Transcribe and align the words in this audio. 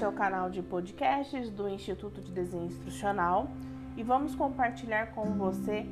Este 0.00 0.06
é 0.06 0.08
o 0.08 0.12
canal 0.12 0.48
de 0.48 0.62
podcasts 0.62 1.50
do 1.50 1.68
Instituto 1.68 2.22
de 2.22 2.32
Desenho 2.32 2.64
Instrucional 2.64 3.50
e 3.98 4.02
vamos 4.02 4.34
compartilhar 4.34 5.08
com 5.08 5.26
você 5.34 5.84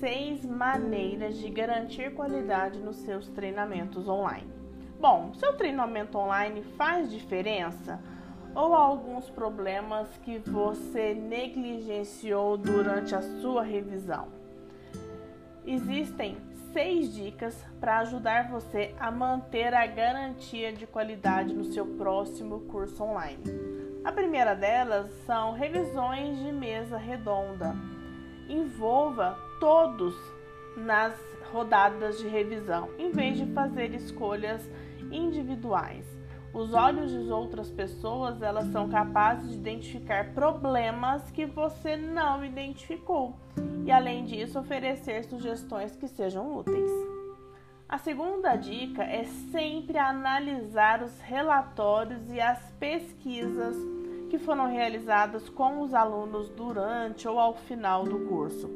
seis 0.00 0.46
maneiras 0.46 1.36
de 1.36 1.50
garantir 1.50 2.14
qualidade 2.14 2.78
nos 2.78 2.96
seus 2.96 3.28
treinamentos 3.28 4.08
online. 4.08 4.50
Bom, 4.98 5.34
seu 5.34 5.52
treinamento 5.58 6.16
online 6.16 6.62
faz 6.78 7.10
diferença? 7.10 8.00
Ou 8.54 8.74
há 8.74 8.78
alguns 8.78 9.28
problemas 9.28 10.08
que 10.22 10.38
você 10.38 11.12
negligenciou 11.12 12.56
durante 12.56 13.14
a 13.14 13.20
sua 13.20 13.62
revisão? 13.62 14.28
Existem 15.66 16.38
seis 16.72 17.12
dicas 17.14 17.64
para 17.80 17.98
ajudar 17.98 18.48
você 18.48 18.94
a 18.98 19.10
manter 19.10 19.74
a 19.74 19.86
garantia 19.86 20.72
de 20.72 20.86
qualidade 20.86 21.54
no 21.54 21.64
seu 21.64 21.86
próximo 21.86 22.60
curso 22.60 23.02
online. 23.02 23.42
A 24.04 24.12
primeira 24.12 24.54
delas 24.54 25.10
são 25.26 25.52
revisões 25.52 26.38
de 26.38 26.52
mesa 26.52 26.96
redonda. 26.96 27.74
Envolva 28.48 29.36
todos 29.58 30.14
nas 30.76 31.14
rodadas 31.52 32.18
de 32.18 32.28
revisão, 32.28 32.88
em 32.98 33.10
vez 33.10 33.36
de 33.36 33.46
fazer 33.52 33.94
escolhas 33.94 34.68
individuais. 35.10 36.19
Os 36.52 36.74
olhos 36.74 37.12
de 37.12 37.30
outras 37.30 37.70
pessoas, 37.70 38.42
elas 38.42 38.66
são 38.72 38.88
capazes 38.88 39.50
de 39.50 39.54
identificar 39.54 40.34
problemas 40.34 41.30
que 41.30 41.46
você 41.46 41.96
não 41.96 42.44
identificou 42.44 43.36
e 43.84 43.92
além 43.92 44.24
disso 44.24 44.58
oferecer 44.58 45.24
sugestões 45.24 45.94
que 45.94 46.08
sejam 46.08 46.56
úteis. 46.56 46.90
A 47.88 47.98
segunda 47.98 48.56
dica 48.56 49.02
é 49.02 49.24
sempre 49.24 49.98
analisar 49.98 51.02
os 51.02 51.20
relatórios 51.20 52.32
e 52.32 52.40
as 52.40 52.58
pesquisas 52.78 53.76
que 54.28 54.38
foram 54.38 54.68
realizadas 54.68 55.48
com 55.48 55.80
os 55.82 55.92
alunos 55.94 56.48
durante 56.50 57.26
ou 57.26 57.38
ao 57.38 57.54
final 57.54 58.04
do 58.04 58.26
curso. 58.28 58.70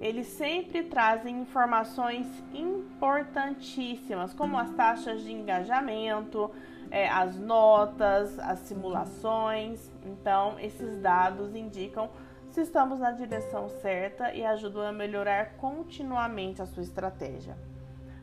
Eles 0.00 0.26
sempre 0.26 0.82
trazem 0.82 1.40
informações 1.40 2.26
importantíssimas, 2.52 4.34
como 4.34 4.58
as 4.58 4.70
taxas 4.72 5.22
de 5.22 5.32
engajamento, 5.32 6.50
é, 6.90 7.08
as 7.08 7.36
notas, 7.36 8.38
as 8.38 8.60
simulações. 8.60 9.90
Então, 10.04 10.58
esses 10.58 11.00
dados 11.00 11.54
indicam 11.54 12.08
se 12.50 12.60
estamos 12.60 13.00
na 13.00 13.10
direção 13.10 13.68
certa 13.68 14.32
e 14.32 14.44
ajudam 14.44 14.82
a 14.82 14.92
melhorar 14.92 15.56
continuamente 15.56 16.62
a 16.62 16.66
sua 16.66 16.82
estratégia. 16.82 17.56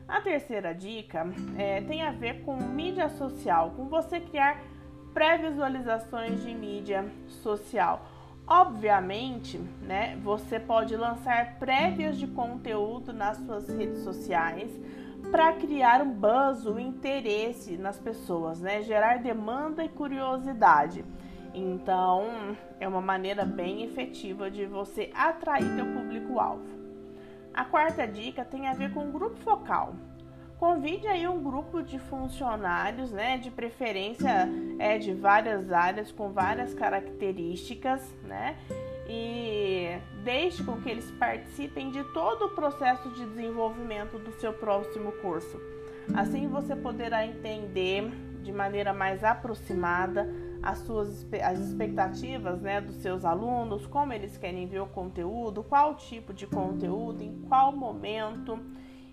A 0.08 0.20
terceira 0.20 0.74
dica 0.74 1.26
é, 1.56 1.80
tem 1.82 2.02
a 2.02 2.10
ver 2.12 2.42
com 2.44 2.56
mídia 2.56 3.08
social, 3.08 3.72
com 3.76 3.88
você 3.88 4.20
criar 4.20 4.60
pré-visualizações 5.12 6.42
de 6.42 6.54
mídia 6.54 7.04
social. 7.42 8.06
Obviamente, 8.46 9.58
né, 9.82 10.18
você 10.22 10.58
pode 10.58 10.96
lançar 10.96 11.58
prévias 11.58 12.18
de 12.18 12.26
conteúdo 12.26 13.12
nas 13.12 13.38
suas 13.38 13.68
redes 13.68 14.02
sociais 14.02 14.70
para 15.30 15.52
criar 15.54 16.02
um 16.02 16.12
buzz, 16.12 16.66
o 16.66 16.74
um 16.74 16.78
interesse 16.78 17.76
nas 17.76 17.98
pessoas, 17.98 18.60
né? 18.60 18.82
Gerar 18.82 19.18
demanda 19.18 19.84
e 19.84 19.88
curiosidade. 19.88 21.04
Então, 21.54 22.56
é 22.80 22.88
uma 22.88 23.00
maneira 23.00 23.44
bem 23.44 23.82
efetiva 23.82 24.50
de 24.50 24.66
você 24.66 25.10
atrair 25.14 25.76
teu 25.76 25.86
público-alvo. 25.86 26.64
A 27.52 27.64
quarta 27.64 28.06
dica 28.06 28.44
tem 28.44 28.66
a 28.66 28.72
ver 28.72 28.92
com 28.94 29.08
o 29.08 29.12
grupo 29.12 29.36
focal. 29.36 29.94
Convide 30.62 31.08
aí 31.08 31.26
um 31.26 31.42
grupo 31.42 31.82
de 31.82 31.98
funcionários, 31.98 33.10
né, 33.10 33.36
de 33.36 33.50
preferência 33.50 34.48
é 34.78 34.96
de 34.96 35.12
várias 35.12 35.72
áreas 35.72 36.12
com 36.12 36.30
várias 36.30 36.72
características, 36.72 38.00
né, 38.22 38.56
e 39.08 39.98
deixe 40.22 40.62
com 40.62 40.80
que 40.80 40.88
eles 40.88 41.10
participem 41.18 41.90
de 41.90 42.04
todo 42.12 42.44
o 42.44 42.50
processo 42.50 43.10
de 43.10 43.26
desenvolvimento 43.30 44.20
do 44.20 44.30
seu 44.34 44.52
próximo 44.52 45.10
curso. 45.20 45.60
Assim 46.14 46.46
você 46.46 46.76
poderá 46.76 47.26
entender 47.26 48.08
de 48.40 48.52
maneira 48.52 48.92
mais 48.92 49.24
aproximada 49.24 50.32
as 50.62 50.78
suas 50.78 51.26
as 51.42 51.58
expectativas 51.58 52.60
né, 52.60 52.80
dos 52.80 52.98
seus 52.98 53.24
alunos, 53.24 53.84
como 53.88 54.12
eles 54.12 54.38
querem 54.38 54.68
ver 54.68 54.82
o 54.82 54.86
conteúdo, 54.86 55.64
qual 55.64 55.96
tipo 55.96 56.32
de 56.32 56.46
conteúdo, 56.46 57.20
em 57.20 57.42
qual 57.48 57.72
momento, 57.72 58.60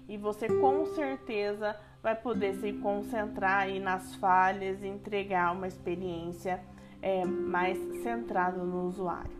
e 0.09 0.17
você 0.17 0.47
com 0.47 0.87
certeza 0.87 1.77
vai 2.01 2.15
poder 2.15 2.55
se 2.55 2.73
concentrar 2.73 3.61
aí 3.61 3.79
nas 3.79 4.15
falhas 4.15 4.81
e 4.81 4.87
entregar 4.87 5.53
uma 5.53 5.67
experiência 5.67 6.59
é, 7.01 7.23
mais 7.23 7.77
centrada 8.01 8.57
no 8.57 8.87
usuário. 8.87 9.37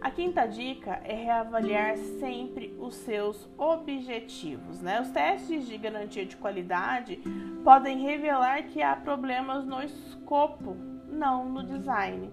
A 0.00 0.10
quinta 0.10 0.46
dica 0.46 1.00
é 1.04 1.14
reavaliar 1.14 1.96
sempre 1.96 2.76
os 2.78 2.94
seus 2.94 3.48
objetivos. 3.56 4.80
Né? 4.80 5.00
Os 5.00 5.10
testes 5.10 5.66
de 5.66 5.78
garantia 5.78 6.26
de 6.26 6.36
qualidade 6.36 7.22
podem 7.62 8.00
revelar 8.00 8.64
que 8.64 8.82
há 8.82 8.96
problemas 8.96 9.64
no 9.64 9.82
escopo, 9.82 10.76
não 11.08 11.48
no 11.48 11.62
design. 11.62 12.30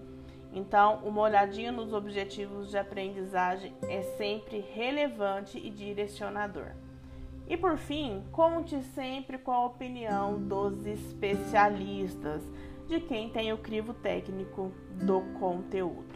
Então, 0.52 1.00
uma 1.02 1.22
olhadinha 1.22 1.72
nos 1.72 1.94
objetivos 1.94 2.70
de 2.70 2.76
aprendizagem 2.76 3.74
é 3.88 4.02
sempre 4.02 4.60
relevante 4.60 5.58
e 5.58 5.70
direcionador. 5.70 6.72
E 7.48 7.56
por 7.56 7.76
fim, 7.76 8.22
conte 8.32 8.82
sempre 8.94 9.38
com 9.38 9.52
a 9.52 9.66
opinião 9.66 10.38
dos 10.38 10.86
especialistas, 10.86 12.42
de 12.88 13.00
quem 13.00 13.30
tem 13.30 13.52
o 13.52 13.58
crivo 13.58 13.94
técnico 13.94 14.72
do 15.02 15.20
conteúdo. 15.38 16.14